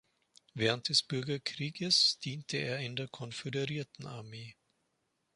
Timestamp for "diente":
2.17-2.57